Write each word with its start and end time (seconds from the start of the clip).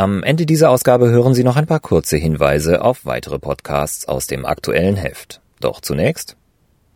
Am 0.00 0.22
Ende 0.22 0.46
dieser 0.46 0.70
Ausgabe 0.70 1.10
hören 1.10 1.34
Sie 1.34 1.44
noch 1.44 1.56
ein 1.56 1.66
paar 1.66 1.78
kurze 1.78 2.16
Hinweise 2.16 2.80
auf 2.80 3.04
weitere 3.04 3.38
Podcasts 3.38 4.08
aus 4.08 4.26
dem 4.26 4.46
aktuellen 4.46 4.96
Heft. 4.96 5.42
Doch 5.60 5.82
zunächst 5.82 6.38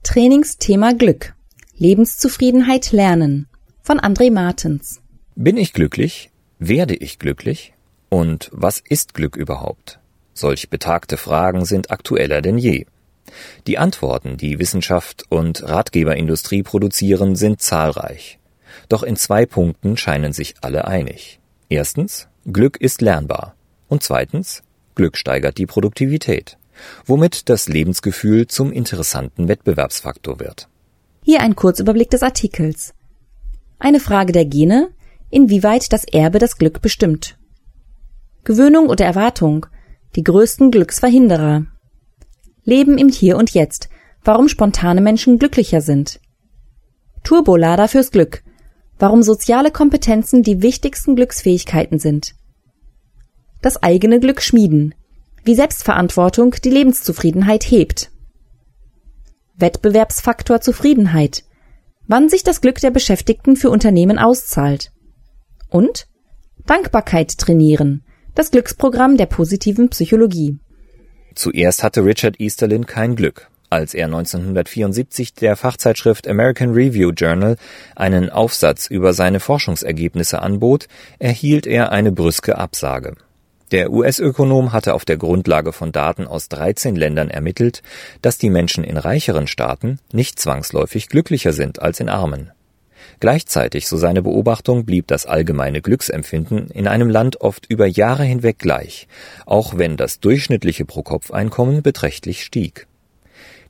Trainingsthema 0.05 0.93
Glück. 0.93 1.35
Lebenszufriedenheit 1.77 2.93
lernen 2.93 3.47
von 3.83 4.01
André 4.01 4.33
Martens. 4.33 5.03
Bin 5.35 5.59
ich 5.59 5.75
glücklich? 5.75 6.31
Werde 6.59 6.95
ich 6.95 7.19
glücklich? 7.19 7.75
Und 8.09 8.49
was 8.55 8.81
ist 8.81 9.13
Glück 9.13 9.37
überhaupt? 9.37 9.99
Solch 10.33 10.71
betagte 10.71 11.19
Fragen 11.19 11.67
sind 11.67 11.91
aktueller 11.91 12.41
denn 12.41 12.57
je. 12.57 12.87
Die 13.67 13.77
Antworten, 13.77 14.39
die 14.39 14.59
Wissenschaft 14.59 15.25
und 15.29 15.63
Ratgeberindustrie 15.63 16.63
produzieren, 16.63 17.37
sind 17.37 17.61
zahlreich. 17.61 18.39
Doch 18.89 19.03
in 19.03 19.17
zwei 19.17 19.45
Punkten 19.45 19.99
scheinen 19.99 20.33
sich 20.33 20.55
alle 20.63 20.87
einig. 20.87 21.39
Erstens, 21.69 22.29
Glück 22.53 22.79
ist 22.81 23.01
lernbar. 23.01 23.55
Und 23.89 24.03
zweitens, 24.03 24.63
Glück 24.95 25.17
steigert 25.17 25.57
die 25.57 25.67
Produktivität, 25.67 26.59
womit 27.07 27.49
das 27.49 27.69
Lebensgefühl 27.69 28.47
zum 28.47 28.71
interessanten 28.73 29.49
Wettbewerbsfaktor 29.49 30.41
wird. 30.41 30.69
Hier 31.23 31.41
ein 31.41 31.57
Kurzüberblick 31.57 32.11
des 32.11 32.23
Artikels. 32.23 32.93
Eine 33.79 33.99
Frage 33.99 34.33
der 34.33 34.45
Gene, 34.45 34.91
inwieweit 35.31 35.93
das 35.93 36.05
Erbe 36.05 36.39
das 36.39 36.59
Glück 36.59 36.83
bestimmt. 36.83 37.39
Gewöhnung 38.45 38.89
oder 38.89 39.07
Erwartung, 39.07 39.67
die 40.15 40.23
größten 40.23 40.71
Glücksverhinderer. 40.71 41.65
Leben 42.65 42.99
im 42.99 43.09
Hier 43.09 43.39
und 43.39 43.51
Jetzt, 43.55 43.89
warum 44.23 44.49
spontane 44.49 45.01
Menschen 45.01 45.39
glücklicher 45.39 45.81
sind. 45.81 46.21
Turbolader 47.25 47.89
fürs 47.89 48.11
Glück, 48.11 48.43
warum 48.99 49.23
soziale 49.23 49.71
Kompetenzen 49.71 50.43
die 50.43 50.63
wichtigsten 50.63 51.17
Glücksfähigkeiten 51.17 51.99
sind. 51.99 52.35
Das 53.63 53.83
eigene 53.83 54.21
Glück 54.21 54.43
schmieden, 54.43 54.95
wie 55.45 55.55
Selbstverantwortung 55.55 56.55
die 56.63 56.71
Lebenszufriedenheit 56.71 57.65
hebt. 57.65 58.11
Wettbewerbsfaktor 59.57 60.61
Zufriedenheit, 60.61 61.45
wann 62.07 62.29
sich 62.29 62.43
das 62.43 62.61
Glück 62.61 62.81
der 62.81 62.91
Beschäftigten 62.91 63.57
für 63.57 63.71
Unternehmen 63.71 64.19
auszahlt. 64.19 64.93
Und 65.71 66.07
Dankbarkeit 66.67 67.39
trainieren, 67.39 68.05
das 68.35 68.51
Glücksprogramm 68.51 69.17
der 69.17 69.27
positiven 69.27 69.91
Psychologie. 69.91 70.59
Zuerst 71.35 71.83
hatte 71.83 72.05
Richard 72.05 72.41
Easterlin 72.41 72.87
kein 72.87 73.17
Glück. 73.17 73.51
Als 73.75 73.93
er 73.93 74.05
1974 74.05 75.35
der 75.35 75.57
Fachzeitschrift 75.57 76.29
American 76.29 76.75
Review 76.75 77.11
Journal 77.11 77.57
einen 77.97 78.31
Aufsatz 78.31 78.87
über 78.87 79.13
seine 79.13 79.41
Forschungsergebnisse 79.41 80.41
anbot, 80.41 80.87
erhielt 81.19 81.67
er 81.67 81.91
eine 81.91 82.13
brüske 82.13 82.57
Absage. 82.57 83.17
Der 83.73 83.91
US-Ökonom 83.91 84.73
hatte 84.73 84.95
auf 84.95 85.05
der 85.05 85.17
Grundlage 85.17 85.73
von 85.73 85.91
Daten 85.91 86.29
aus 86.29 86.49
13 86.51 86.95
Ländern 86.95 87.31
ermittelt, 87.31 87.83
dass 88.23 88.39
die 88.39 88.49
Menschen 88.49 88.85
in 88.85 88.97
reicheren 88.97 89.49
Staaten 89.49 89.99
nicht 90.13 90.39
zwangsläufig 90.39 91.09
glücklicher 91.09 91.53
sind 91.53 91.83
als 91.83 91.99
in 91.99 92.09
armen. 92.09 92.53
Gleichzeitig, 93.19 93.89
so 93.89 93.97
seine 93.97 94.23
Beobachtung, 94.23 94.85
blieb 94.85 95.09
das 95.09 95.27
allgemeine 95.27 95.83
Glücksempfinden 95.83 96.69
in 96.69 96.87
einem 96.87 97.11
Land 97.11 97.41
oft 97.41 97.67
über 97.69 97.87
Jahre 97.87 98.23
hinweg 98.23 98.61
gleich, 98.61 99.09
auch 99.47 99.77
wenn 99.77 99.97
das 99.97 100.21
durchschnittliche 100.21 100.85
Pro-Kopf-Einkommen 100.85 101.83
beträchtlich 101.83 102.45
stieg. 102.45 102.87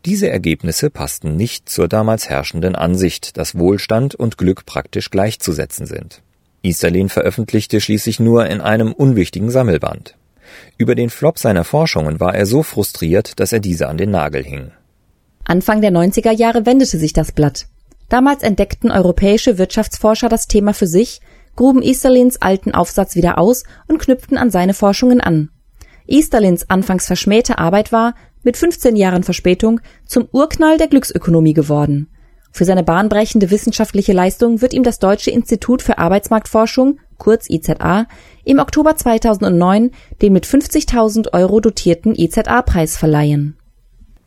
Diese 0.05 0.29
Ergebnisse 0.29 0.91
passten 0.91 1.37
nicht 1.37 1.69
zur 1.69 1.89
damals 1.89 2.29
herrschenden 2.29 2.77
Ansicht, 2.77 3.39
dass 3.39 3.59
Wohlstand 3.59 4.15
und 4.15 4.37
Glück 4.37 4.67
praktisch 4.67 5.11
gleichzusetzen 5.11 5.87
sind. 5.87 6.21
Easterlin 6.63 7.09
veröffentlichte 7.09 7.81
schließlich 7.81 8.21
nur 8.21 8.47
in 8.47 8.61
einem 8.61 8.93
unwichtigen 8.93 9.51
Sammelband. 9.51 10.17
Über 10.77 10.95
den 10.95 11.09
Flop 11.09 11.39
seiner 11.39 11.65
Forschungen 11.65 12.21
war 12.21 12.35
er 12.35 12.45
so 12.45 12.63
frustriert, 12.63 13.41
dass 13.41 13.53
er 13.53 13.61
diese 13.61 13.89
an 13.89 13.97
den 13.97 14.11
Nagel 14.11 14.45
hing. 14.45 14.73
Anfang 15.45 15.81
der 15.81 15.91
90er 15.91 16.33
Jahre 16.33 16.67
wendete 16.67 16.99
sich 16.99 17.15
das 17.15 17.33
Blatt. 17.33 17.67
Damals 18.11 18.43
entdeckten 18.43 18.91
europäische 18.91 19.57
Wirtschaftsforscher 19.57 20.29
das 20.29 20.47
Thema 20.47 20.75
für 20.75 20.87
sich, 20.87 21.21
gruben 21.57 21.83
Easterlins 21.83 22.41
alten 22.43 22.75
Aufsatz 22.75 23.15
wieder 23.15 23.39
aus 23.39 23.65
und 23.89 23.99
knüpften 23.99 24.37
an 24.37 24.51
seine 24.51 24.75
Forschungen 24.75 25.23
an. 25.23 25.49
Easterlins 26.07 26.69
anfangs 26.69 27.07
verschmähte 27.07 27.59
Arbeit 27.59 27.91
war, 27.91 28.15
mit 28.45 28.57
15 28.57 28.95
Jahren 28.95 29.25
Verspätung 29.25 29.81
zum 30.07 30.29
Urknall 30.31 30.79
der 30.79 30.89
Glücksökonomie 30.89 31.55
geworden. 31.55 32.09
Für 32.53 32.65
seine 32.65 32.85
bahnbrechende 32.85 33.51
wissenschaftliche 33.51 34.13
Leistung 34.13 34.61
wird 34.61 34.75
ihm 34.75 34.85
das 34.85 35.01
Deutsche 35.01 35.33
Institut 35.33 35.83
für 35.83 35.99
Arbeitsmarktforschung, 35.99 37.01
kurz 37.19 37.51
IZA, 37.51 38.07
im 38.45 38.61
Oktober 38.61 38.97
2009 38.97 39.91
den 40.23 40.33
mit 40.33 40.47
50.000 40.47 41.33
Euro 41.33 41.59
dotierten 41.59 42.15
IZA-Preis 42.15 42.97
verleihen. 42.97 43.57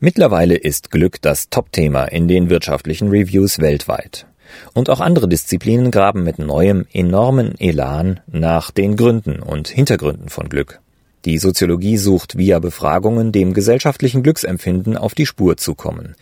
Mittlerweile 0.00 0.56
ist 0.56 0.90
Glück 0.90 1.22
das 1.22 1.48
Topthema 1.48 2.04
in 2.04 2.28
den 2.28 2.50
wirtschaftlichen 2.50 3.08
Reviews 3.08 3.60
weltweit. 3.60 4.26
Und 4.74 4.90
auch 4.90 5.00
andere 5.00 5.28
Disziplinen 5.28 5.90
graben 5.90 6.22
mit 6.22 6.38
neuem, 6.38 6.86
enormen 6.92 7.54
Elan 7.58 8.20
nach 8.26 8.70
den 8.70 8.96
Gründen 8.96 9.40
und 9.40 9.68
Hintergründen 9.68 10.28
von 10.28 10.50
Glück. 10.50 10.80
Die 11.24 11.38
Soziologie 11.38 11.96
sucht 11.96 12.38
via 12.38 12.58
Befragungen 12.58 13.32
dem 13.32 13.52
gesellschaftlichen 13.52 14.22
Glücksempfinden 14.22 14.96
auf 14.96 15.14
die 15.14 15.26
Spur 15.26 15.56
zu 15.56 15.74
kommen. 15.74 16.14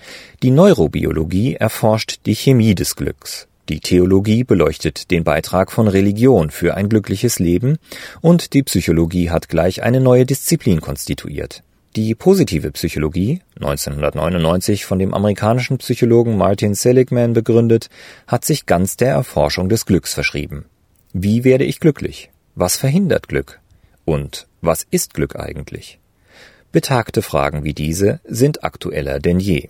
Die 0.42 0.50
Neurobiologie 0.50 1.54
erforscht 1.54 2.20
die 2.26 2.34
Chemie 2.34 2.74
des 2.74 2.96
Glücks. 2.96 3.46
Die 3.68 3.80
Theologie 3.80 4.44
beleuchtet 4.44 5.10
den 5.10 5.24
Beitrag 5.24 5.72
von 5.72 5.88
Religion 5.88 6.50
für 6.50 6.76
ein 6.76 6.88
glückliches 6.88 7.38
Leben 7.40 7.78
und 8.20 8.54
die 8.54 8.62
Psychologie 8.62 9.30
hat 9.30 9.48
gleich 9.48 9.82
eine 9.82 10.00
neue 10.00 10.24
Disziplin 10.24 10.80
konstituiert. 10.80 11.62
Die 11.96 12.14
positive 12.14 12.70
Psychologie, 12.72 13.40
1999 13.56 14.84
von 14.84 14.98
dem 14.98 15.14
amerikanischen 15.14 15.78
Psychologen 15.78 16.36
Martin 16.36 16.74
Seligman 16.74 17.32
begründet, 17.32 17.88
hat 18.26 18.44
sich 18.44 18.66
ganz 18.66 18.96
der 18.96 19.12
Erforschung 19.12 19.68
des 19.68 19.84
Glücks 19.84 20.14
verschrieben. 20.14 20.66
Wie 21.12 21.42
werde 21.42 21.64
ich 21.64 21.80
glücklich? 21.80 22.30
Was 22.54 22.76
verhindert 22.76 23.28
Glück? 23.28 23.60
Und 24.06 24.46
was 24.62 24.86
ist 24.90 25.12
Glück 25.12 25.36
eigentlich? 25.36 25.98
Betagte 26.72 27.20
Fragen 27.20 27.64
wie 27.64 27.74
diese 27.74 28.20
sind 28.24 28.64
aktueller 28.64 29.18
denn 29.18 29.40
je. 29.40 29.68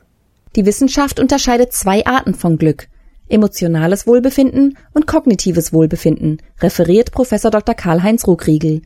Die 0.54 0.66
Wissenschaft 0.66 1.18
unterscheidet 1.18 1.72
zwei 1.72 2.06
Arten 2.06 2.34
von 2.34 2.58
Glück. 2.58 2.86
Emotionales 3.28 4.06
Wohlbefinden 4.06 4.78
und 4.92 5.06
kognitives 5.06 5.72
Wohlbefinden, 5.72 6.40
referiert 6.60 7.10
Professor 7.10 7.50
Dr. 7.50 7.74
Karl-Heinz 7.74 8.26
Ruckriegel. 8.26 8.82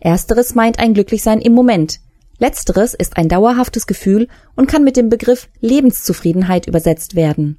Ersteres 0.00 0.54
meint 0.54 0.78
ein 0.78 0.94
Glücklichsein 0.94 1.40
im 1.40 1.52
Moment. 1.52 2.00
Letzteres 2.38 2.94
ist 2.94 3.16
ein 3.16 3.28
dauerhaftes 3.28 3.86
Gefühl 3.86 4.28
und 4.56 4.68
kann 4.68 4.84
mit 4.84 4.96
dem 4.96 5.10
Begriff 5.10 5.48
Lebenszufriedenheit 5.60 6.66
übersetzt 6.66 7.14
werden. 7.14 7.58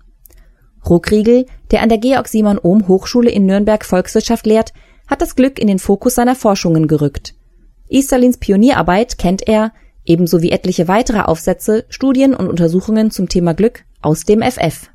Ruckriegel, 0.88 1.46
der 1.72 1.82
an 1.82 1.90
der 1.90 2.00
Georg 2.00 2.28
Simon 2.28 2.60
Ohm 2.60 2.88
Hochschule 2.88 3.30
in 3.30 3.46
Nürnberg 3.46 3.86
Volkswirtschaft 3.86 4.46
lehrt, 4.46 4.74
hat 5.08 5.22
das 5.22 5.36
Glück 5.36 5.60
in 5.60 5.68
den 5.68 5.80
Fokus 5.80 6.16
seiner 6.16 6.36
Forschungen 6.36 6.88
gerückt. 6.88 7.35
Easterlins 7.90 8.38
Pionierarbeit 8.38 9.18
kennt 9.18 9.48
er, 9.48 9.72
ebenso 10.06 10.42
wie 10.42 10.52
etliche 10.52 10.88
weitere 10.88 11.22
Aufsätze, 11.22 11.86
Studien 11.90 12.34
und 12.34 12.48
Untersuchungen 12.48 13.12
zum 13.12 13.30
Thema 13.30 13.54
Glück 13.54 13.84
aus 14.02 14.24
dem 14.24 14.42
FF. 14.42 14.90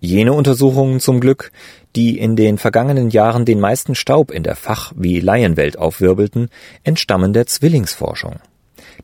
Jene 0.00 0.34
Untersuchungen 0.34 1.00
zum 1.00 1.20
Glück, 1.20 1.52
die 1.94 2.18
in 2.18 2.36
den 2.36 2.58
vergangenen 2.58 3.10
Jahren 3.10 3.44
den 3.44 3.60
meisten 3.60 3.94
Staub 3.94 4.30
in 4.30 4.42
der 4.42 4.56
Fach- 4.56 4.92
wie 4.94 5.20
Laienwelt 5.20 5.78
aufwirbelten, 5.78 6.50
entstammen 6.84 7.32
der 7.32 7.46
Zwillingsforschung. 7.46 8.36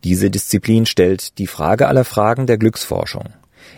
Diese 0.04 0.30
Disziplin 0.30 0.86
stellt 0.86 1.38
die 1.38 1.46
Frage 1.46 1.88
aller 1.88 2.04
Fragen 2.04 2.46
der 2.46 2.58
Glücksforschung. 2.58 3.30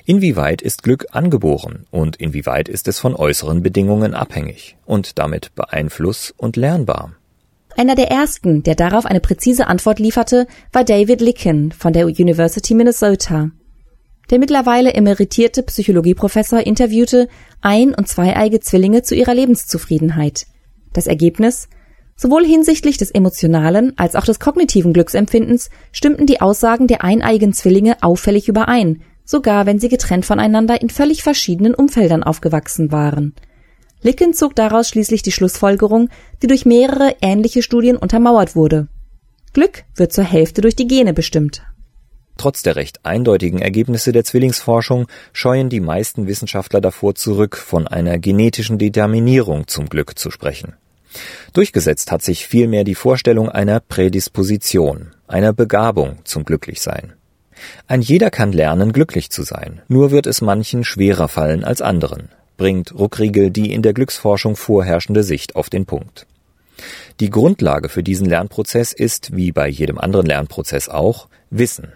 Inwieweit 0.05 0.61
ist 0.61 0.83
Glück 0.83 1.07
angeboren 1.13 1.87
und 1.91 2.17
inwieweit 2.17 2.69
ist 2.69 2.89
es 2.89 2.99
von 2.99 3.15
äußeren 3.15 3.63
Bedingungen 3.63 4.15
abhängig 4.15 4.77
und 4.85 5.19
damit 5.19 5.53
beeinfluss- 5.55 6.35
und 6.37 6.57
lernbar? 6.57 7.13
Einer 7.76 7.97
der 7.97 8.11
ersten, 8.11 8.62
der 8.62 8.76
darauf 8.76 9.05
eine 9.05 9.21
präzise 9.21 9.67
Antwort 9.67 9.99
lieferte, 9.99 10.47
war 10.73 10.85
David 10.85 11.21
Licken 11.21 11.73
von 11.73 11.93
der 11.93 12.06
University 12.06 12.75
Minnesota. 12.75 13.50
Der 14.31 14.38
mittlerweile 14.38 14.94
emeritierte 14.94 15.62
Psychologieprofessor 15.62 16.61
interviewte 16.61 17.29
ein- 17.61 17.94
und 17.94 18.09
zweieige 18.09 18.61
Zwillinge 18.61 19.03
zu 19.03 19.15
ihrer 19.15 19.35
Lebenszufriedenheit. 19.35 20.47
Das 20.93 21.06
Ergebnis? 21.06 21.69
Sowohl 22.17 22.47
hinsichtlich 22.47 22.97
des 22.97 23.11
emotionalen 23.11 23.99
als 23.99 24.15
auch 24.15 24.25
des 24.25 24.38
kognitiven 24.38 24.93
Glücksempfindens 24.93 25.69
stimmten 25.91 26.26
die 26.26 26.41
Aussagen 26.41 26.87
der 26.87 27.03
eineigen 27.03 27.53
Zwillinge 27.53 27.97
auffällig 28.03 28.49
überein, 28.49 29.03
sogar 29.25 29.67
wenn 29.67 29.81
sie 29.81 29.88
getrennt 29.88 30.25
voneinander 30.25 30.81
in 30.81 30.91
völlig 30.91 31.25
verschiedenen 31.25 31.75
Umfeldern 31.75 32.23
aufgewachsen 32.23 32.93
waren. 32.93 33.35
Licken 34.05 34.35
zog 34.35 34.55
daraus 34.55 34.89
schließlich 34.91 35.23
die 35.23 35.33
Schlussfolgerung, 35.33 36.11
die 36.43 36.47
durch 36.47 36.67
mehrere 36.67 37.17
ähnliche 37.23 37.62
Studien 37.62 37.97
untermauert 37.97 38.55
wurde. 38.55 38.87
Glück 39.55 39.85
wird 39.97 40.12
zur 40.12 40.25
Hälfte 40.25 40.61
durch 40.61 40.77
die 40.77 40.87
Gene 40.87 41.15
bestimmt. 41.15 41.62
Trotz 42.37 42.62
der 42.62 42.77
recht 42.77 43.06
eindeutigen 43.06 43.62
Ergebnisse 43.62 44.12
der 44.12 44.25
Zwillingsforschung 44.25 45.06
scheuen 45.33 45.71
die 45.71 45.81
meisten 45.81 46.27
Wissenschaftler 46.27 46.83
davor 46.83 47.15
zurück, 47.15 47.56
von 47.56 47.89
einer 47.89 48.19
genetischen 48.19 48.77
Determinierung 48.77 49.69
zum 49.69 49.89
Glück 49.89 50.19
zu 50.19 50.31
sprechen. 50.31 50.75
Durchgesetzt 51.55 52.12
hat 52.12 52.21
sich 52.21 52.47
vielmehr 52.47 52.85
die 52.85 52.97
Vorstellung 52.97 53.49
einer 53.49 53.81
Prädisposition, 53.81 55.15
einer 55.29 55.55
Begabung 55.55 56.19
zum 56.25 56.45
Glücklichsein. 56.45 57.15
Ein 57.87 58.03
jeder 58.03 58.31
kann 58.31 58.53
lernen, 58.53 58.93
glücklich 58.93 59.31
zu 59.31 59.45
sein, 59.45 59.81
nur 59.89 60.11
wird 60.11 60.27
es 60.27 60.43
manchen 60.43 60.85
schwerer 60.85 61.29
fallen 61.29 61.65
als 61.65 61.81
anderen, 61.81 62.29
bringt 62.56 62.95
Ruckriegel 62.95 63.51
die 63.51 63.73
in 63.73 63.83
der 63.83 63.93
Glücksforschung 63.93 64.56
vorherrschende 64.56 65.23
Sicht 65.23 65.56
auf 65.56 65.71
den 65.71 65.87
Punkt. 65.87 66.27
Die 67.21 67.31
Grundlage 67.31 67.89
für 67.89 68.03
diesen 68.03 68.27
Lernprozess 68.27 68.93
ist, 68.93 69.37
wie 69.37 69.53
bei 69.53 69.69
jedem 69.69 69.99
anderen 69.99 70.27
Lernprozess 70.27 70.89
auch, 70.89 71.29
Wissen. 71.51 71.93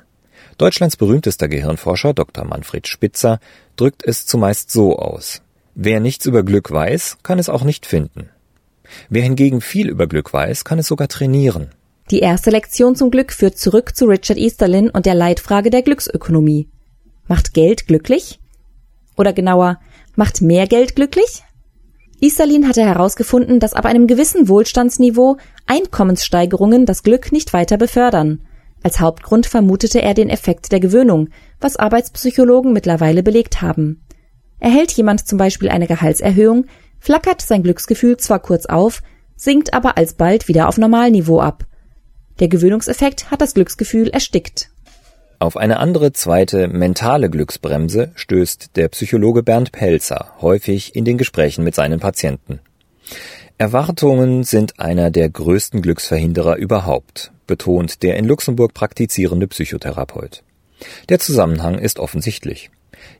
Deutschlands 0.57 0.97
berühmtester 0.97 1.49
Gehirnforscher 1.49 2.15
Dr. 2.15 2.45
Manfred 2.45 2.87
Spitzer 2.87 3.41
drückt 3.77 4.05
es 4.05 4.27
zumeist 4.27 4.71
so 4.71 4.97
aus. 4.99 5.43
Wer 5.75 6.01
nichts 6.01 6.27
über 6.27 6.43
Glück 6.43 6.71
weiß, 6.71 7.19
kann 7.23 7.39
es 7.39 7.49
auch 7.49 7.63
nicht 7.63 7.87
finden. 7.87 8.31
Wer 9.09 9.23
hingegen 9.23 9.61
viel 9.61 9.89
über 9.89 10.07
Glück 10.07 10.33
weiß, 10.33 10.65
kann 10.65 10.79
es 10.79 10.89
sogar 10.89 11.09
trainieren. 11.09 11.71
Die 12.11 12.21
erste 12.21 12.51
Lektion 12.51 12.97
zum 12.97 13.11
Glück 13.11 13.33
führt 13.33 13.59
zurück 13.59 13.95
zu 13.95 14.07
Richard 14.07 14.39
Easterlin 14.39 14.91
und 14.91 15.07
der 15.07 15.15
Leitfrage 15.15 15.71
der 15.71 15.83
Glücksökonomie. 15.83 16.69
Macht 17.27 17.53
Geld 17.53 17.87
glücklich? 17.87 18.41
Oder 19.17 19.33
genauer, 19.33 19.79
macht 20.19 20.43
mehr 20.43 20.67
Geld 20.67 20.97
glücklich? 20.97 21.45
Easterlin 22.21 22.67
hatte 22.67 22.83
herausgefunden, 22.85 23.61
dass 23.61 23.73
ab 23.73 23.87
einem 23.87 24.09
gewissen 24.09 24.49
Wohlstandsniveau 24.49 25.37
Einkommenssteigerungen 25.67 26.87
das 26.87 27.05
Glück 27.05 27.31
nicht 27.31 27.53
weiter 27.53 27.77
befördern. 27.77 28.41
Als 28.83 28.99
Hauptgrund 28.99 29.47
vermutete 29.47 30.03
er 30.03 30.15
den 30.15 30.29
Effekt 30.29 30.73
der 30.73 30.81
Gewöhnung, 30.81 31.29
was 31.61 31.77
Arbeitspsychologen 31.77 32.73
mittlerweile 32.73 33.23
belegt 33.23 33.63
haben. 33.63 34.05
Erhält 34.59 34.91
jemand 34.91 35.27
zum 35.27 35.39
Beispiel 35.39 35.69
eine 35.69 35.87
Gehaltserhöhung, 35.87 36.67
flackert 36.99 37.41
sein 37.41 37.63
Glücksgefühl 37.63 38.17
zwar 38.17 38.41
kurz 38.41 38.67
auf, 38.67 39.03
sinkt 39.37 39.73
aber 39.73 39.97
alsbald 39.97 40.49
wieder 40.49 40.69
auf 40.69 40.79
Normalniveau 40.79 41.39
ab. 41.39 41.65
Der 42.41 42.49
Gewöhnungseffekt 42.49 43.31
hat 43.31 43.41
das 43.41 43.55
Glücksgefühl 43.55 44.09
erstickt. 44.09 44.71
Auf 45.41 45.57
eine 45.57 45.79
andere 45.79 46.13
zweite 46.13 46.67
mentale 46.67 47.31
Glücksbremse 47.31 48.11
stößt 48.17 48.77
der 48.77 48.89
Psychologe 48.89 49.45
Bernd 49.45 49.71
Pelzer 49.71 50.33
häufig 50.41 50.97
in 50.97 51.05
den 51.05 51.17
Gesprächen 51.17 51.63
mit 51.63 51.77
seinen 51.77 52.01
Patienten. 52.01 52.59
Erwartungen 53.57 54.43
sind 54.43 54.81
einer 54.81 55.13
der 55.13 55.29
größten 55.29 55.81
Glücksverhinderer 55.81 56.57
überhaupt, 56.57 57.31
betont 57.47 58.03
der 58.03 58.17
in 58.17 58.25
Luxemburg 58.25 58.75
praktizierende 58.75 59.47
Psychotherapeut. 59.47 60.43
Der 61.09 61.21
Zusammenhang 61.21 61.79
ist 61.79 62.01
offensichtlich. 62.01 62.71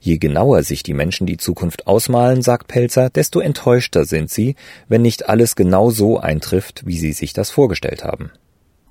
Je 0.01 0.19
genauer 0.19 0.65
sich 0.65 0.83
die 0.83 0.95
Menschen 0.95 1.27
die 1.27 1.37
Zukunft 1.37 1.87
ausmalen, 1.87 2.43
sagt 2.43 2.67
Pelzer, 2.67 3.11
desto 3.11 3.39
enttäuschter 3.39 4.05
sind 4.05 4.29
sie, 4.29 4.57
wenn 4.89 5.03
nicht 5.03 5.29
alles 5.29 5.55
genau 5.55 5.91
so 5.91 6.19
eintrifft, 6.19 6.85
wie 6.85 6.99
sie 6.99 7.13
sich 7.13 7.33
das 7.33 7.51
vorgestellt 7.51 8.05
haben. 8.05 8.33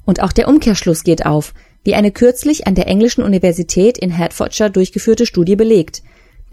Und 0.06 0.24
auch 0.24 0.32
der 0.32 0.48
Umkehrschluss 0.48 1.04
geht 1.04 1.26
auf, 1.26 1.54
wie 1.88 1.96
eine 1.96 2.12
kürzlich 2.12 2.68
an 2.68 2.76
der 2.76 2.88
englischen 2.88 3.24
Universität 3.24 3.98
in 3.98 4.10
Hertfordshire 4.10 4.70
durchgeführte 4.70 5.26
Studie 5.26 5.56
belegt. 5.56 6.04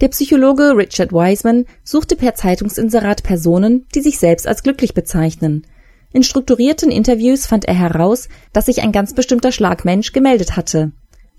Der 0.00 0.06
Psychologe 0.06 0.76
Richard 0.76 1.10
Wiseman 1.10 1.66
suchte 1.82 2.14
per 2.14 2.36
Zeitungsinserat 2.36 3.25
Personen, 3.25 3.84
die 3.96 4.00
sich 4.00 4.20
selbst 4.20 4.46
als 4.46 4.62
glücklich 4.62 4.94
bezeichnen. 4.94 5.66
In 6.12 6.22
strukturierten 6.22 6.92
Interviews 6.92 7.46
fand 7.46 7.64
er 7.64 7.75
heraus, 7.75 8.28
dass 8.52 8.66
sich 8.66 8.82
ein 8.82 8.92
ganz 8.92 9.12
bestimmter 9.12 9.50
Schlagmensch 9.50 10.12
gemeldet 10.12 10.54
hatte. 10.54 10.92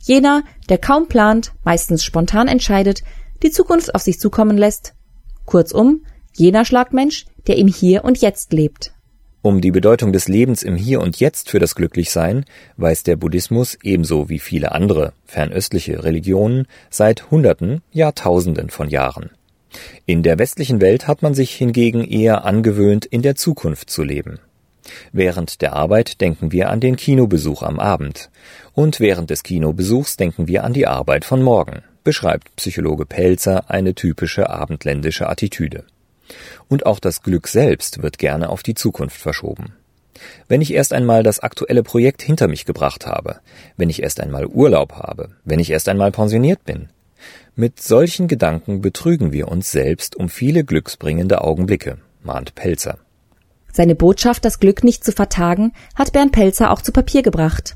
Jener, 0.03 0.43
der 0.67 0.77
kaum 0.77 1.07
plant, 1.07 1.53
meistens 1.63 2.03
spontan 2.03 2.49
entscheidet, 2.49 3.01
die 3.43 3.51
Zukunft 3.51 3.95
auf 3.95 4.01
sich 4.01 4.19
zukommen 4.19 4.57
lässt. 4.57 4.93
Kurzum, 5.45 6.03
jener 6.33 6.65
Schlagmensch, 6.65 7.27
der 7.47 7.57
im 7.57 7.69
Hier 7.69 8.03
und 8.03 8.17
Jetzt 8.17 8.51
lebt. 8.51 8.91
Um 9.45 9.61
die 9.61 9.69
Bedeutung 9.69 10.11
des 10.11 10.27
Lebens 10.27 10.63
im 10.63 10.75
Hier 10.75 11.01
und 11.01 11.19
Jetzt 11.19 11.51
für 11.51 11.59
das 11.59 11.75
Glücklichsein 11.75 12.45
weist 12.77 13.05
der 13.05 13.15
Buddhismus 13.15 13.77
ebenso 13.83 14.27
wie 14.27 14.39
viele 14.39 14.71
andere 14.71 15.13
fernöstliche 15.23 16.03
Religionen 16.03 16.65
seit 16.89 17.29
Hunderten, 17.29 17.83
Jahrtausenden 17.91 18.71
von 18.71 18.89
Jahren. 18.89 19.29
In 20.07 20.23
der 20.23 20.39
westlichen 20.39 20.81
Welt 20.81 21.07
hat 21.07 21.21
man 21.21 21.35
sich 21.35 21.53
hingegen 21.53 22.03
eher 22.03 22.43
angewöhnt, 22.43 23.05
in 23.05 23.21
der 23.21 23.35
Zukunft 23.35 23.91
zu 23.91 24.01
leben. 24.01 24.39
Während 25.11 25.61
der 25.61 25.73
Arbeit 25.73 26.21
denken 26.21 26.51
wir 26.51 26.71
an 26.71 26.79
den 26.79 26.95
Kinobesuch 26.95 27.61
am 27.61 27.79
Abend. 27.79 28.31
Und 28.73 28.99
während 28.99 29.29
des 29.29 29.43
Kinobesuchs 29.43 30.17
denken 30.17 30.47
wir 30.47 30.63
an 30.63 30.73
die 30.73 30.87
Arbeit 30.87 31.23
von 31.23 31.43
morgen, 31.43 31.83
beschreibt 32.03 32.55
Psychologe 32.55 33.05
Pelzer 33.05 33.69
eine 33.69 33.93
typische 33.93 34.49
abendländische 34.49 35.29
Attitüde. 35.29 35.83
Und 36.67 36.85
auch 36.85 36.99
das 36.99 37.21
Glück 37.21 37.47
selbst 37.47 38.01
wird 38.01 38.17
gerne 38.17 38.49
auf 38.49 38.63
die 38.63 38.75
Zukunft 38.75 39.17
verschoben. 39.17 39.73
Wenn 40.47 40.61
ich 40.61 40.73
erst 40.73 40.93
einmal 40.93 41.23
das 41.23 41.39
aktuelle 41.39 41.83
Projekt 41.83 42.21
hinter 42.21 42.47
mich 42.47 42.65
gebracht 42.65 43.05
habe, 43.05 43.39
wenn 43.77 43.89
ich 43.89 44.01
erst 44.01 44.19
einmal 44.21 44.45
Urlaub 44.45 44.93
habe, 44.93 45.31
wenn 45.43 45.59
ich 45.59 45.71
erst 45.71 45.89
einmal 45.89 46.11
pensioniert 46.11 46.63
bin. 46.63 46.89
Mit 47.55 47.81
solchen 47.81 48.27
Gedanken 48.27 48.81
betrügen 48.81 49.31
wir 49.31 49.47
uns 49.47 49.71
selbst 49.71 50.15
um 50.15 50.29
viele 50.29 50.63
glücksbringende 50.63 51.41
Augenblicke, 51.41 51.97
mahnt 52.23 52.55
Pelzer. 52.55 52.97
Seine 53.71 53.95
Botschaft, 53.95 54.45
das 54.45 54.59
Glück 54.59 54.83
nicht 54.83 55.03
zu 55.03 55.11
vertagen, 55.11 55.73
hat 55.95 56.13
Bernd 56.13 56.31
Pelzer 56.31 56.71
auch 56.71 56.81
zu 56.81 56.91
Papier 56.91 57.23
gebracht. 57.23 57.75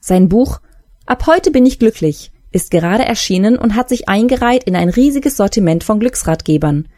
Sein 0.00 0.28
Buch 0.28 0.60
Ab 1.06 1.26
heute 1.26 1.50
bin 1.50 1.66
ich 1.66 1.80
glücklich 1.80 2.30
ist 2.52 2.70
gerade 2.70 3.04
erschienen 3.04 3.56
und 3.56 3.76
hat 3.76 3.88
sich 3.88 4.08
eingereiht 4.08 4.64
in 4.64 4.76
ein 4.76 4.88
riesiges 4.88 5.36
Sortiment 5.36 5.84
von 5.84 6.00
Glücksratgebern. 6.00 6.88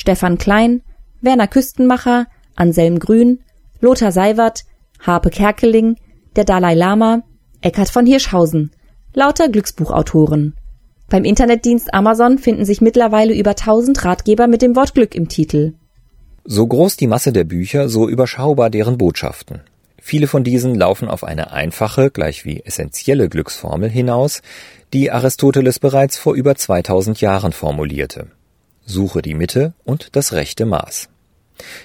Stefan 0.00 0.38
Klein, 0.38 0.80
Werner 1.20 1.46
Küstenmacher, 1.46 2.26
Anselm 2.56 2.98
Grün, 2.98 3.40
Lothar 3.82 4.12
Seiwert, 4.12 4.62
Harpe 4.98 5.28
Kerkeling, 5.28 5.96
der 6.36 6.44
Dalai 6.44 6.74
Lama, 6.74 7.22
Eckhard 7.60 7.90
von 7.90 8.06
Hirschhausen. 8.06 8.70
Lauter 9.12 9.50
Glücksbuchautoren. 9.50 10.54
Beim 11.10 11.24
Internetdienst 11.24 11.92
Amazon 11.92 12.38
finden 12.38 12.64
sich 12.64 12.80
mittlerweile 12.80 13.34
über 13.34 13.50
1000 13.50 14.02
Ratgeber 14.02 14.46
mit 14.46 14.62
dem 14.62 14.74
Wort 14.74 14.94
Glück 14.94 15.14
im 15.14 15.28
Titel. 15.28 15.74
So 16.44 16.66
groß 16.66 16.96
die 16.96 17.06
Masse 17.06 17.32
der 17.32 17.44
Bücher, 17.44 17.90
so 17.90 18.08
überschaubar 18.08 18.70
deren 18.70 18.96
Botschaften. 18.96 19.60
Viele 20.00 20.28
von 20.28 20.44
diesen 20.44 20.74
laufen 20.76 21.08
auf 21.08 21.24
eine 21.24 21.52
einfache, 21.52 22.10
gleich 22.10 22.46
wie 22.46 22.60
essentielle 22.60 23.28
Glücksformel 23.28 23.90
hinaus, 23.90 24.40
die 24.94 25.10
Aristoteles 25.10 25.78
bereits 25.78 26.16
vor 26.16 26.34
über 26.34 26.54
2000 26.54 27.20
Jahren 27.20 27.52
formulierte. 27.52 28.28
Suche 28.84 29.22
die 29.22 29.34
Mitte 29.34 29.74
und 29.84 30.16
das 30.16 30.32
rechte 30.32 30.66
Maß. 30.66 31.08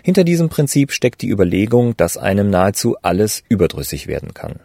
Hinter 0.03 0.23
diesem 0.23 0.49
Prinzip 0.49 0.91
steckt 0.91 1.21
die 1.21 1.29
Überlegung, 1.29 1.97
dass 1.97 2.17
einem 2.17 2.49
nahezu 2.49 2.95
alles 3.01 3.43
überdrüssig 3.49 4.07
werden 4.07 4.33
kann. 4.33 4.59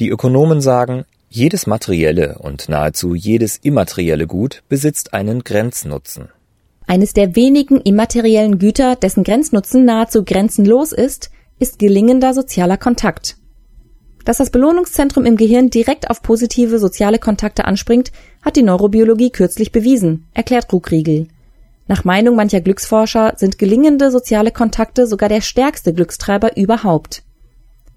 Die 0.00 0.08
Ökonomen 0.08 0.60
sagen, 0.60 1.04
jedes 1.28 1.66
materielle 1.66 2.38
und 2.38 2.68
nahezu 2.68 3.14
jedes 3.14 3.56
immaterielle 3.56 4.26
Gut 4.26 4.62
besitzt 4.68 5.14
einen 5.14 5.42
Grenznutzen. 5.42 6.28
Eines 6.86 7.12
der 7.12 7.34
wenigen 7.34 7.80
immateriellen 7.80 8.58
Güter, 8.58 8.94
dessen 8.94 9.24
Grenznutzen 9.24 9.84
nahezu 9.84 10.22
grenzenlos 10.22 10.92
ist, 10.92 11.30
ist 11.58 11.78
gelingender 11.78 12.34
sozialer 12.34 12.76
Kontakt. 12.76 13.36
Dass 14.24 14.38
das 14.38 14.50
Belohnungszentrum 14.50 15.26
im 15.26 15.36
Gehirn 15.36 15.70
direkt 15.70 16.08
auf 16.10 16.22
positive 16.22 16.78
soziale 16.78 17.18
Kontakte 17.18 17.64
anspringt, 17.64 18.12
hat 18.42 18.56
die 18.56 18.62
Neurobiologie 18.62 19.30
kürzlich 19.30 19.72
bewiesen, 19.72 20.26
erklärt 20.34 20.72
Ruckriegel. 20.72 21.28
Nach 21.86 22.04
Meinung 22.04 22.36
mancher 22.36 22.60
Glücksforscher 22.60 23.34
sind 23.36 23.58
gelingende 23.58 24.10
soziale 24.10 24.50
Kontakte 24.50 25.06
sogar 25.06 25.28
der 25.28 25.42
stärkste 25.42 25.92
Glückstreiber 25.92 26.56
überhaupt. 26.56 27.22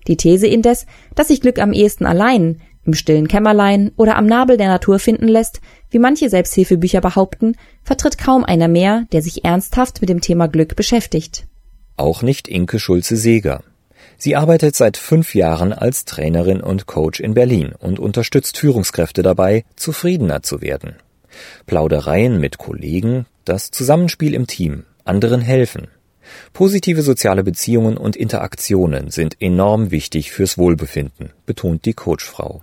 Die 0.08 0.18
These 0.18 0.48
indes, 0.48 0.86
dass 1.16 1.30
sich 1.30 1.42
Glück 1.42 1.60
am 1.60 1.74
ehesten 1.74 2.06
allein, 2.06 2.62
im 2.86 2.94
stillen 2.94 3.28
Kämmerlein 3.28 3.92
oder 3.98 4.16
am 4.16 4.26
Nabel 4.26 4.58
der 4.58 4.70
Natur 4.70 5.00
finden 5.00 5.28
lässt, 5.28 5.62
wie 5.92 6.00
manche 6.00 6.30
Selbsthilfebücher 6.30 7.02
behaupten, 7.02 7.56
vertritt 7.84 8.18
kaum 8.18 8.46
einer 8.46 8.70
mehr, 8.70 9.06
der 9.12 9.22
sich 9.22 9.44
ernsthaft 9.44 10.02
mit 10.02 10.10
dem 10.10 10.22
Thema 10.22 10.48
Glück 10.48 10.76
beschäftigt. 10.76 11.46
Auch 11.98 12.22
nicht 12.22 12.48
Inke 12.48 12.80
Schulze-Seeger. 12.80 13.64
Sie 14.18 14.36
arbeitet 14.36 14.76
seit 14.76 14.98
fünf 14.98 15.36
Jahren 15.36 15.74
als 15.74 16.06
Trainerin 16.06 16.62
und 16.62 16.88
Coach 16.88 17.20
in 17.20 17.34
Berlin 17.34 17.74
und 17.78 18.00
unterstützt 18.00 18.58
Führungskräfte 18.58 19.22
dabei, 19.22 19.66
zufriedener 19.76 20.42
zu 20.42 20.62
werden. 20.62 20.96
Plaudereien 21.66 22.40
mit 22.40 22.58
Kollegen, 22.58 23.26
das 23.48 23.72
Zusammenspiel 23.72 24.34
im 24.34 24.48
Team, 24.48 24.84
anderen 25.06 25.42
helfen. 25.42 25.88
Positive 26.54 27.02
soziale 27.02 27.44
Beziehungen 27.44 27.98
und 27.98 28.16
Interaktionen 28.16 29.12
sind 29.12 29.42
enorm 29.42 29.92
wichtig 29.92 30.32
fürs 30.32 30.58
Wohlbefinden, 30.58 31.32
betont 31.46 31.86
die 31.86 31.94
Coachfrau. 31.94 32.62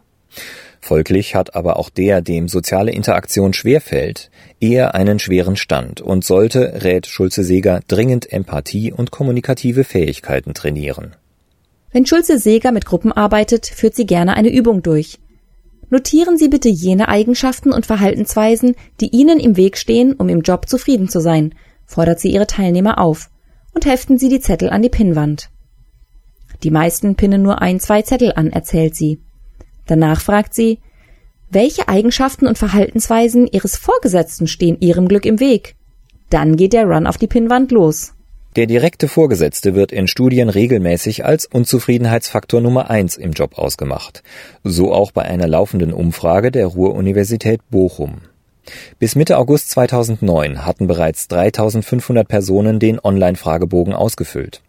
Folglich 0.80 1.34
hat 1.34 1.54
aber 1.54 1.78
auch 1.78 1.88
der, 1.88 2.20
dem 2.20 2.46
soziale 2.48 2.90
Interaktion 2.90 3.54
schwerfällt, 3.54 4.30
eher 4.60 4.94
einen 4.94 5.18
schweren 5.18 5.56
Stand 5.56 6.02
und 6.02 6.24
sollte, 6.24 6.82
rät 6.84 7.06
Schulze-Seger, 7.06 7.80
dringend 7.88 8.30
Empathie 8.30 8.92
und 8.92 9.10
kommunikative 9.10 9.84
Fähigkeiten 9.84 10.52
trainieren. 10.52 11.16
Wenn 11.90 12.04
Schulze-Seger 12.04 12.72
mit 12.72 12.84
Gruppen 12.84 13.12
arbeitet, 13.12 13.66
führt 13.66 13.94
sie 13.94 14.04
gerne 14.04 14.36
eine 14.36 14.52
Übung 14.52 14.82
durch. 14.82 15.18
Notieren 15.90 16.38
Sie 16.38 16.48
bitte 16.48 16.68
jene 16.68 17.08
Eigenschaften 17.08 17.72
und 17.72 17.86
Verhaltensweisen, 17.86 18.74
die 19.00 19.10
Ihnen 19.10 19.38
im 19.38 19.56
Weg 19.56 19.76
stehen, 19.76 20.14
um 20.14 20.28
im 20.28 20.40
Job 20.40 20.68
zufrieden 20.68 21.08
zu 21.08 21.20
sein, 21.20 21.54
fordert 21.86 22.20
sie 22.20 22.32
ihre 22.32 22.46
Teilnehmer 22.46 22.98
auf, 22.98 23.30
und 23.72 23.86
heften 23.86 24.18
Sie 24.18 24.28
die 24.28 24.40
Zettel 24.40 24.70
an 24.70 24.82
die 24.82 24.88
Pinnwand. 24.88 25.50
Die 26.62 26.70
meisten 26.70 27.14
pinnen 27.16 27.42
nur 27.42 27.60
ein, 27.60 27.80
zwei 27.80 28.02
Zettel 28.02 28.32
an, 28.34 28.50
erzählt 28.50 28.94
sie. 28.94 29.20
Danach 29.86 30.20
fragt 30.20 30.54
sie, 30.54 30.78
welche 31.50 31.88
Eigenschaften 31.88 32.46
und 32.46 32.58
Verhaltensweisen 32.58 33.46
Ihres 33.46 33.76
Vorgesetzten 33.76 34.46
stehen 34.46 34.80
Ihrem 34.80 35.06
Glück 35.06 35.26
im 35.26 35.40
Weg? 35.40 35.76
Dann 36.30 36.56
geht 36.56 36.72
der 36.72 36.86
Run 36.86 37.06
auf 37.06 37.18
die 37.18 37.26
Pinnwand 37.26 37.70
los. 37.70 38.13
Der 38.56 38.66
direkte 38.66 39.08
Vorgesetzte 39.08 39.74
wird 39.74 39.90
in 39.90 40.06
Studien 40.06 40.48
regelmäßig 40.48 41.24
als 41.24 41.44
Unzufriedenheitsfaktor 41.46 42.60
Nummer 42.60 42.88
eins 42.88 43.16
im 43.16 43.32
Job 43.32 43.58
ausgemacht. 43.58 44.22
So 44.62 44.92
auch 44.92 45.10
bei 45.10 45.22
einer 45.22 45.48
laufenden 45.48 45.92
Umfrage 45.92 46.52
der 46.52 46.66
Ruhr-Universität 46.66 47.60
Bochum. 47.70 48.20
Bis 49.00 49.16
Mitte 49.16 49.38
August 49.38 49.70
2009 49.70 50.64
hatten 50.64 50.86
bereits 50.86 51.26
3500 51.26 52.28
Personen 52.28 52.78
den 52.78 53.00
Online-Fragebogen 53.02 53.92
ausgefüllt. 53.92 54.62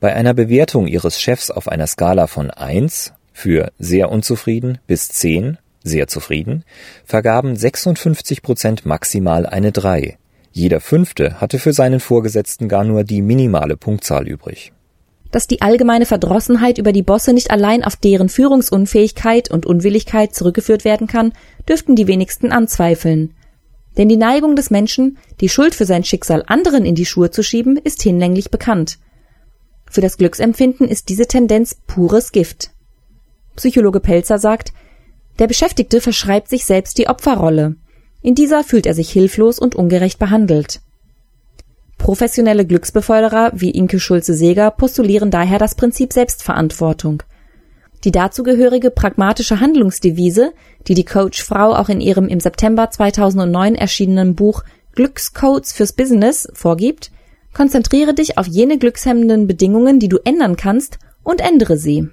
Bei 0.00 0.12
einer 0.12 0.34
Bewertung 0.34 0.88
ihres 0.88 1.20
Chefs 1.20 1.52
auf 1.52 1.68
einer 1.68 1.86
Skala 1.86 2.26
von 2.26 2.50
1 2.50 3.12
für 3.32 3.70
sehr 3.78 4.10
unzufrieden 4.10 4.78
bis 4.88 5.08
10 5.10 5.58
sehr 5.84 6.08
zufrieden 6.08 6.64
vergaben 7.04 7.54
56 7.56 8.42
Prozent 8.42 8.84
maximal 8.84 9.46
eine 9.46 9.70
3. 9.70 10.18
Jeder 10.52 10.80
Fünfte 10.80 11.40
hatte 11.40 11.58
für 11.58 11.72
seinen 11.72 11.98
Vorgesetzten 11.98 12.68
gar 12.68 12.84
nur 12.84 13.04
die 13.04 13.22
minimale 13.22 13.76
Punktzahl 13.76 14.28
übrig. 14.28 14.72
Dass 15.30 15.46
die 15.46 15.62
allgemeine 15.62 16.04
Verdrossenheit 16.04 16.76
über 16.76 16.92
die 16.92 17.02
Bosse 17.02 17.32
nicht 17.32 17.50
allein 17.50 17.82
auf 17.82 17.96
deren 17.96 18.28
Führungsunfähigkeit 18.28 19.50
und 19.50 19.64
Unwilligkeit 19.64 20.34
zurückgeführt 20.34 20.84
werden 20.84 21.06
kann, 21.06 21.32
dürften 21.66 21.96
die 21.96 22.06
wenigsten 22.06 22.52
anzweifeln. 22.52 23.32
Denn 23.96 24.10
die 24.10 24.18
Neigung 24.18 24.54
des 24.54 24.70
Menschen, 24.70 25.16
die 25.40 25.48
Schuld 25.48 25.74
für 25.74 25.86
sein 25.86 26.04
Schicksal 26.04 26.44
anderen 26.46 26.84
in 26.84 26.94
die 26.94 27.06
Schuhe 27.06 27.30
zu 27.30 27.42
schieben, 27.42 27.78
ist 27.78 28.02
hinlänglich 28.02 28.50
bekannt. 28.50 28.98
Für 29.90 30.02
das 30.02 30.18
Glücksempfinden 30.18 30.86
ist 30.86 31.08
diese 31.08 31.26
Tendenz 31.26 31.76
pures 31.86 32.30
Gift. 32.32 32.70
Psychologe 33.56 34.00
Pelzer 34.00 34.38
sagt, 34.38 34.72
der 35.38 35.46
Beschäftigte 35.46 36.02
verschreibt 36.02 36.48
sich 36.48 36.66
selbst 36.66 36.98
die 36.98 37.08
Opferrolle. 37.08 37.76
In 38.22 38.34
dieser 38.34 38.62
fühlt 38.62 38.86
er 38.86 38.94
sich 38.94 39.10
hilflos 39.10 39.58
und 39.58 39.74
ungerecht 39.74 40.18
behandelt. 40.18 40.80
Professionelle 41.98 42.64
Glücksbeförderer 42.64 43.52
wie 43.54 43.70
Inke 43.70 44.00
Schulze-Seger 44.00 44.70
postulieren 44.70 45.30
daher 45.30 45.58
das 45.58 45.74
Prinzip 45.74 46.12
Selbstverantwortung. 46.12 47.22
Die 48.04 48.10
dazugehörige 48.10 48.90
pragmatische 48.90 49.60
Handlungsdevise, 49.60 50.52
die 50.88 50.94
die 50.94 51.04
Coachfrau 51.04 51.74
auch 51.74 51.88
in 51.88 52.00
ihrem 52.00 52.26
im 52.26 52.40
September 52.40 52.90
2009 52.90 53.76
erschienenen 53.76 54.34
Buch 54.34 54.64
Glückscodes 54.94 55.72
fürs 55.72 55.92
Business 55.92 56.48
vorgibt, 56.54 57.12
konzentriere 57.52 58.14
dich 58.14 58.38
auf 58.38 58.46
jene 58.46 58.78
glückshemmenden 58.78 59.46
Bedingungen, 59.46 60.00
die 60.00 60.08
du 60.08 60.18
ändern 60.24 60.56
kannst 60.56 60.98
und 61.22 61.40
ändere 61.40 61.76
sie. 61.76 62.08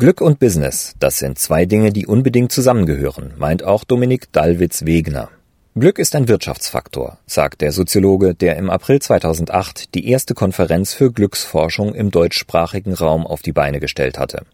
Glück 0.00 0.20
und 0.22 0.38
Business, 0.38 0.94
das 0.98 1.18
sind 1.18 1.38
zwei 1.38 1.66
Dinge, 1.66 1.92
die 1.92 2.06
unbedingt 2.06 2.52
zusammengehören, 2.52 3.34
meint 3.36 3.62
auch 3.62 3.84
Dominik 3.84 4.32
Dallwitz-Wegner. 4.32 5.28
Glück 5.74 5.98
ist 5.98 6.16
ein 6.16 6.26
Wirtschaftsfaktor, 6.26 7.18
sagt 7.26 7.60
der 7.60 7.70
Soziologe, 7.70 8.34
der 8.34 8.56
im 8.56 8.70
April 8.70 9.02
2008 9.02 9.94
die 9.94 10.08
erste 10.08 10.32
Konferenz 10.32 10.94
für 10.94 11.12
Glücksforschung 11.12 11.94
im 11.94 12.10
deutschsprachigen 12.10 12.94
Raum 12.94 13.26
auf 13.26 13.42
die 13.42 13.52
Beine 13.52 13.78
gestellt 13.78 14.18
hatte. 14.18 14.46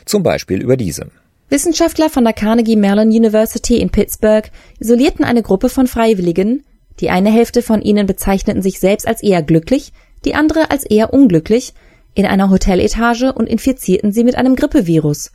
Zum 0.05 0.23
Beispiel 0.23 0.61
über 0.61 0.77
diese. 0.77 1.07
Wissenschaftler 1.49 2.09
von 2.09 2.23
der 2.23 2.33
Carnegie 2.33 2.77
Mellon 2.77 3.09
University 3.09 3.77
in 3.77 3.89
Pittsburgh 3.89 4.49
isolierten 4.79 5.25
eine 5.25 5.41
Gruppe 5.41 5.69
von 5.69 5.87
Freiwilligen, 5.87 6.63
die 6.99 7.09
eine 7.09 7.31
Hälfte 7.31 7.61
von 7.61 7.81
ihnen 7.81 8.07
bezeichneten 8.07 8.61
sich 8.61 8.79
selbst 8.79 9.07
als 9.07 9.23
eher 9.23 9.41
glücklich, 9.43 9.91
die 10.23 10.35
andere 10.35 10.71
als 10.71 10.85
eher 10.85 11.13
unglücklich, 11.13 11.73
in 12.13 12.25
einer 12.25 12.49
Hoteletage 12.49 13.33
und 13.33 13.47
infizierten 13.47 14.11
sie 14.11 14.23
mit 14.23 14.35
einem 14.35 14.55
Grippevirus. 14.55 15.31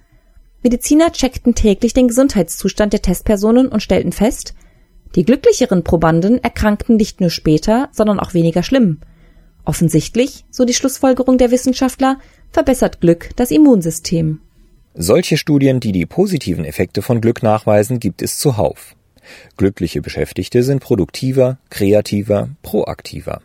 Mediziner 0.63 1.13
checkten 1.13 1.55
täglich 1.55 1.95
den 1.95 2.09
Gesundheitszustand 2.09 2.93
der 2.93 3.03
Testpersonen 3.03 3.69
und 3.69 3.83
stellten 3.83 4.13
fest, 4.13 4.55
die 5.15 5.25
glücklicheren 5.25 5.85
Probanden 5.85 6.43
erkrankten 6.43 6.97
nicht 6.97 7.21
nur 7.21 7.31
später, 7.31 7.89
sondern 7.93 8.21
auch 8.21 8.35
weniger 8.35 8.63
schlimm. 8.63 9.01
Offensichtlich, 9.65 10.45
so 10.51 10.65
die 10.65 10.75
Schlussfolgerung 10.75 11.39
der 11.39 11.51
Wissenschaftler, 11.51 12.19
verbessert 12.53 13.01
Glück 13.01 13.31
das 13.37 13.51
Immunsystem. 13.51 14.41
Solche 14.95 15.37
Studien, 15.37 15.81
die 15.81 15.93
die 15.93 16.07
positiven 16.07 16.65
Effekte 16.65 17.03
von 17.03 17.21
Glück 17.21 17.43
nachweisen, 17.43 18.01
gibt 18.01 18.23
es 18.23 18.39
zuhauf. 18.39 18.97
Glückliche 19.57 20.01
Beschäftigte 20.01 20.63
sind 20.63 20.81
produktiver, 20.81 21.59
kreativer, 21.71 22.49
proaktiver. 22.63 23.43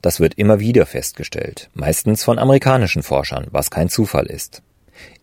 Das 0.00 0.20
wird 0.20 0.34
immer 0.34 0.60
wieder 0.60 0.86
festgestellt, 0.86 1.68
meistens 1.74 2.24
von 2.24 2.38
amerikanischen 2.38 3.02
Forschern, 3.02 3.48
was 3.50 3.70
kein 3.70 3.88
Zufall 3.88 4.26
ist. 4.26 4.62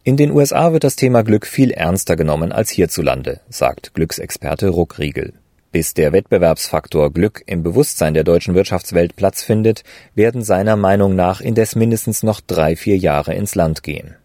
In 0.03 0.17
den 0.17 0.31
USA 0.31 0.72
wird 0.72 0.84
das 0.84 0.95
Thema 0.95 1.24
Glück 1.24 1.48
viel 1.48 1.72
ernster 1.72 2.15
genommen 2.15 2.51
als 2.51 2.69
hierzulande, 2.69 3.41
sagt 3.50 3.93
Glücksexperte 3.95 4.69
Ruckriegel. 4.69 5.34
Bis 5.75 5.94
der 5.94 6.13
Wettbewerbsfaktor 6.13 7.12
Glück 7.12 7.44
im 7.48 7.62
Bewusstsein 7.62 8.13
der 8.13 8.24
deutschen 8.24 8.55
Wirtschaftswelt 8.55 9.17
Platz 9.17 9.44
findet, 9.44 9.84
werden 10.13 10.41
seiner 10.41 10.77
Meinung 10.77 11.17
nach 11.17 11.41
indes 11.41 11.75
mindestens 11.75 12.24
noch 12.24 12.39
drei, 12.39 12.77
vier 12.77 12.96
Jahre 12.96 13.34
ins 13.34 13.55
Land 13.55 13.84
gehen. 13.84 14.15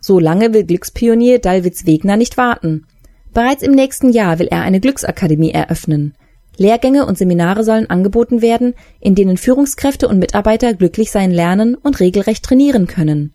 So 0.00 0.20
lange 0.20 0.54
will 0.54 0.62
Glückspionier 0.62 1.40
Dalwitz 1.40 1.86
Wegner 1.86 2.16
nicht 2.16 2.36
warten. 2.36 2.86
Bereits 3.34 3.64
im 3.64 3.72
nächsten 3.72 4.10
Jahr 4.10 4.38
will 4.38 4.46
er 4.46 4.60
eine 4.60 4.78
Glücksakademie 4.78 5.50
eröffnen. 5.50 6.14
Lehrgänge 6.56 7.04
und 7.04 7.18
Seminare 7.18 7.64
sollen 7.64 7.90
angeboten 7.90 8.40
werden, 8.40 8.74
in 9.00 9.16
denen 9.16 9.38
Führungskräfte 9.38 10.06
und 10.06 10.20
Mitarbeiter 10.20 10.72
glücklich 10.72 11.10
sein 11.10 11.32
lernen 11.32 11.74
und 11.74 11.98
regelrecht 11.98 12.44
trainieren 12.44 12.86
können. 12.86 13.32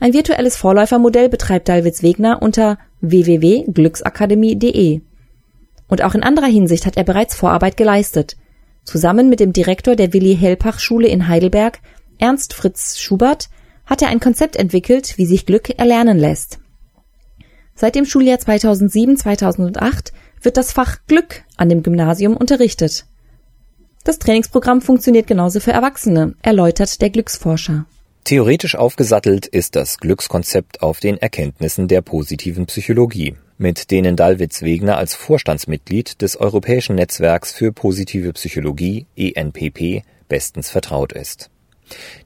Ein 0.00 0.12
virtuelles 0.12 0.58
Vorläufermodell 0.58 1.30
betreibt 1.30 1.70
Dalwitz 1.70 2.02
Wegner 2.02 2.42
unter 2.42 2.76
www.glücksakademie.de. 3.00 5.00
Und 5.88 6.02
auch 6.02 6.14
in 6.14 6.22
anderer 6.22 6.46
Hinsicht 6.46 6.86
hat 6.86 6.96
er 6.96 7.04
bereits 7.04 7.34
Vorarbeit 7.34 7.76
geleistet. 7.76 8.36
Zusammen 8.84 9.28
mit 9.28 9.40
dem 9.40 9.52
Direktor 9.52 9.96
der 9.96 10.12
Willi 10.12 10.36
Helpach 10.36 10.78
Schule 10.78 11.08
in 11.08 11.28
Heidelberg, 11.28 11.80
Ernst 12.18 12.54
Fritz 12.54 12.98
Schubert, 12.98 13.48
hat 13.86 14.02
er 14.02 14.08
ein 14.08 14.20
Konzept 14.20 14.56
entwickelt, 14.56 15.18
wie 15.18 15.26
sich 15.26 15.46
Glück 15.46 15.78
erlernen 15.78 16.18
lässt. 16.18 16.58
Seit 17.74 17.96
dem 17.96 18.06
Schuljahr 18.06 18.38
2007-2008 18.38 20.12
wird 20.42 20.56
das 20.56 20.72
Fach 20.72 20.98
Glück 21.06 21.42
an 21.56 21.68
dem 21.68 21.82
Gymnasium 21.82 22.36
unterrichtet. 22.36 23.06
Das 24.04 24.18
Trainingsprogramm 24.18 24.80
funktioniert 24.80 25.26
genauso 25.26 25.60
für 25.60 25.72
Erwachsene, 25.72 26.34
erläutert 26.42 27.00
der 27.00 27.10
Glücksforscher. 27.10 27.86
Theoretisch 28.24 28.74
aufgesattelt 28.76 29.46
ist 29.46 29.76
das 29.76 29.98
Glückskonzept 29.98 30.82
auf 30.82 31.00
den 31.00 31.18
Erkenntnissen 31.18 31.88
der 31.88 32.00
positiven 32.00 32.66
Psychologie, 32.66 33.34
mit 33.58 33.90
denen 33.90 34.16
Dalwitz 34.16 34.62
Wegner 34.62 34.96
als 34.96 35.14
Vorstandsmitglied 35.14 36.20
des 36.22 36.36
Europäischen 36.36 36.96
Netzwerks 36.96 37.52
für 37.52 37.72
positive 37.72 38.32
Psychologie 38.32 39.06
ENPP 39.16 40.02
bestens 40.28 40.70
vertraut 40.70 41.12
ist. 41.12 41.50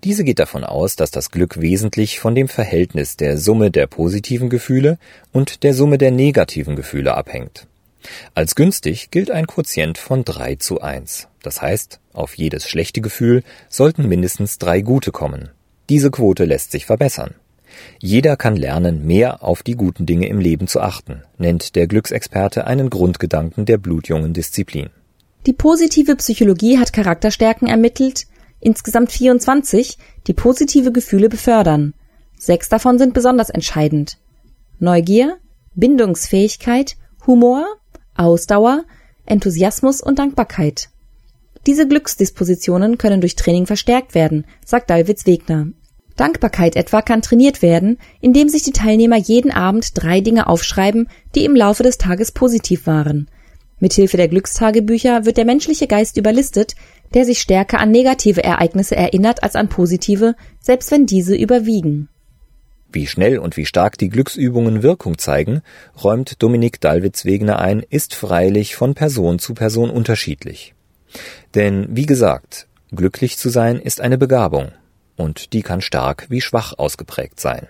Diese 0.04 0.24
geht 0.24 0.38
davon 0.38 0.64
aus, 0.64 0.96
dass 0.96 1.10
das 1.10 1.30
Glück 1.30 1.60
wesentlich 1.60 2.20
von 2.20 2.34
dem 2.34 2.48
Verhältnis 2.48 3.16
der 3.16 3.38
Summe 3.38 3.70
der 3.70 3.86
positiven 3.86 4.50
Gefühle 4.50 4.98
und 5.32 5.62
der 5.62 5.74
Summe 5.74 5.98
der 5.98 6.10
negativen 6.10 6.76
Gefühle 6.76 7.14
abhängt. 7.14 7.66
Als 8.34 8.54
günstig 8.54 9.10
gilt 9.10 9.30
ein 9.30 9.46
Quotient 9.46 9.98
von 9.98 10.24
3 10.24 10.56
zu 10.56 10.80
1. 10.80 11.28
Das 11.42 11.60
heißt, 11.60 12.00
auf 12.12 12.34
jedes 12.34 12.68
schlechte 12.68 13.00
Gefühl 13.00 13.42
sollten 13.68 14.08
mindestens 14.08 14.58
drei 14.58 14.80
gute 14.80 15.10
kommen. 15.10 15.50
Diese 15.88 16.10
Quote 16.10 16.44
lässt 16.44 16.70
sich 16.70 16.86
verbessern. 16.86 17.34
Jeder 18.00 18.36
kann 18.36 18.56
lernen, 18.56 19.06
mehr 19.06 19.42
auf 19.42 19.62
die 19.62 19.74
guten 19.74 20.06
Dinge 20.06 20.28
im 20.28 20.38
Leben 20.38 20.68
zu 20.68 20.80
achten, 20.80 21.22
nennt 21.36 21.74
der 21.76 21.86
Glücksexperte 21.86 22.66
einen 22.66 22.90
Grundgedanken 22.90 23.64
der 23.64 23.78
blutjungen 23.78 24.34
Disziplin. 24.34 24.90
Die 25.46 25.52
positive 25.52 26.16
Psychologie 26.16 26.78
hat 26.78 26.92
Charakterstärken 26.92 27.68
ermittelt, 27.68 28.26
insgesamt 28.60 29.12
24, 29.12 29.98
die 30.26 30.34
positive 30.34 30.92
Gefühle 30.92 31.28
befördern. 31.28 31.94
Sechs 32.38 32.68
davon 32.68 32.98
sind 32.98 33.14
besonders 33.14 33.50
entscheidend. 33.50 34.18
Neugier, 34.78 35.38
Bindungsfähigkeit, 35.74 36.96
Humor, 37.26 37.66
Ausdauer, 38.14 38.84
Enthusiasmus 39.26 40.00
und 40.00 40.18
Dankbarkeit. 40.18 40.88
Diese 41.66 41.86
Glücksdispositionen 41.86 42.98
können 42.98 43.20
durch 43.20 43.36
Training 43.36 43.66
verstärkt 43.66 44.14
werden, 44.14 44.46
sagt 44.64 44.90
Dalwitz 44.90 45.26
Wegner. 45.26 45.68
Dankbarkeit 46.18 46.76
etwa 46.76 47.00
kann 47.00 47.22
trainiert 47.22 47.62
werden, 47.62 47.98
indem 48.20 48.48
sich 48.48 48.62
die 48.62 48.72
Teilnehmer 48.72 49.16
jeden 49.16 49.50
Abend 49.50 49.90
drei 49.94 50.20
Dinge 50.20 50.46
aufschreiben, 50.48 51.08
die 51.34 51.44
im 51.44 51.56
Laufe 51.56 51.82
des 51.82 51.96
Tages 51.96 52.32
positiv 52.32 52.86
waren. 52.86 53.30
Mithilfe 53.80 54.16
der 54.16 54.28
Glückstagebücher 54.28 55.24
wird 55.24 55.36
der 55.36 55.44
menschliche 55.44 55.86
Geist 55.86 56.16
überlistet, 56.16 56.74
der 57.14 57.24
sich 57.24 57.40
stärker 57.40 57.78
an 57.78 57.90
negative 57.90 58.42
Ereignisse 58.42 58.96
erinnert 58.96 59.42
als 59.42 59.54
an 59.54 59.68
positive, 59.68 60.34
selbst 60.60 60.90
wenn 60.90 61.06
diese 61.06 61.36
überwiegen. 61.36 62.08
Wie 62.90 63.06
schnell 63.06 63.38
und 63.38 63.56
wie 63.56 63.66
stark 63.66 63.98
die 63.98 64.08
Glücksübungen 64.08 64.82
Wirkung 64.82 65.18
zeigen, 65.18 65.60
räumt 66.02 66.42
Dominik 66.42 66.80
Dallwitz-Wegner 66.80 67.58
ein, 67.58 67.84
ist 67.88 68.14
freilich 68.14 68.76
von 68.76 68.94
Person 68.94 69.38
zu 69.38 69.54
Person 69.54 69.90
unterschiedlich. 69.90 70.74
Denn 71.54 71.86
wie 71.90 72.06
gesagt, 72.06 72.66
glücklich 72.90 73.36
zu 73.36 73.50
sein 73.50 73.78
ist 73.78 74.00
eine 74.00 74.18
Begabung, 74.18 74.72
und 75.18 75.52
die 75.52 75.62
kann 75.62 75.82
stark 75.82 76.26
wie 76.30 76.40
schwach 76.40 76.72
ausgeprägt 76.78 77.38
sein. 77.40 77.68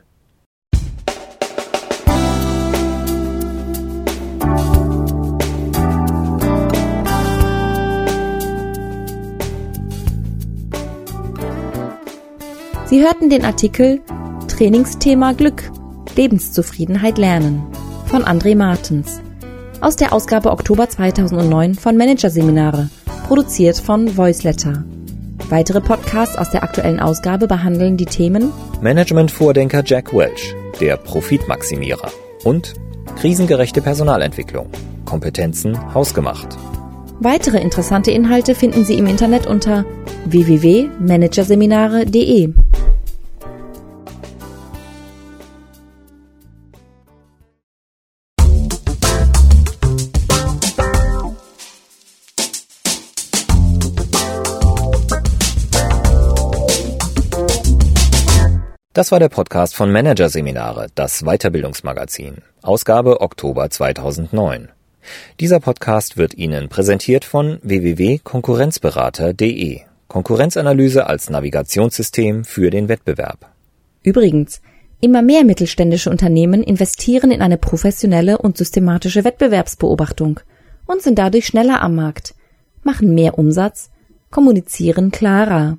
Sie 12.87 13.03
hörten 13.03 13.29
den 13.29 13.45
Artikel 13.45 14.01
Trainingsthema 14.47 15.33
Glück, 15.33 15.71
Lebenszufriedenheit 16.17 17.19
lernen 17.19 17.67
von 18.07 18.25
André 18.25 18.57
Martens 18.57 19.21
aus 19.81 19.97
der 19.97 20.13
Ausgabe 20.13 20.51
Oktober 20.51 20.89
2009 20.89 21.75
von 21.75 21.97
Managerseminare, 21.97 22.91
produziert 23.27 23.77
von 23.77 24.17
Voiceletter. 24.17 24.85
Weitere 25.51 25.81
Podcasts 25.81 26.37
aus 26.37 26.51
der 26.51 26.63
aktuellen 26.63 27.01
Ausgabe 27.01 27.47
behandeln 27.47 27.97
die 27.97 28.05
Themen 28.05 28.53
Management-Vordenker 28.83 29.83
Jack 29.83 30.13
Welch, 30.13 30.55
der 30.79 30.99
Profitmaximierer 30.99 32.11
und 32.45 32.75
krisengerechte 33.17 33.81
Personalentwicklung, 33.81 34.67
Kompetenzen 35.07 35.95
hausgemacht. 35.95 36.59
Weitere 37.21 37.63
interessante 37.63 38.11
Inhalte 38.11 38.55
finden 38.55 38.85
Sie 38.85 38.99
im 38.99 39.07
Internet 39.07 39.47
unter 39.47 39.87
www.managerseminare.de. 40.27 42.53
Das 58.99 59.13
war 59.13 59.21
der 59.21 59.29
Podcast 59.29 59.77
von 59.77 59.93
Managerseminare, 59.93 60.89
das 60.97 61.23
Weiterbildungsmagazin, 61.23 62.39
Ausgabe 62.63 63.21
Oktober 63.21 63.71
2009. 63.71 64.71
Dieser 65.39 65.61
Podcast 65.61 66.17
wird 66.17 66.35
Ihnen 66.35 66.69
präsentiert 66.69 67.25
von 67.25 67.61
www.konkurrenzberater.de. 67.63 69.83
Konkurrenzanalyse 70.09 71.07
als 71.07 71.31
Navigationssystem 71.31 72.45
für 72.45 72.71
den 72.71 72.89
Wettbewerb. 72.89 73.47
Übrigens, 74.03 74.61
immer 75.01 75.23
mehr 75.23 75.45
mittelständische 75.45 76.11
Unternehmen 76.11 76.65
investieren 76.65 77.31
in 77.31 77.41
eine 77.41 77.57
professionelle 77.57 78.39
und 78.39 78.59
systematische 78.59 79.23
Wettbewerbsbeobachtung 79.23 80.41
und 80.87 81.03
sind 81.03 81.21
dadurch 81.21 81.47
schneller 81.47 81.83
am 81.83 81.95
Markt, 81.95 82.35
machen 82.83 83.15
mehr 83.15 83.39
Umsatz, 83.39 83.91
kommunizieren 84.33 85.13
klarer. 85.13 85.79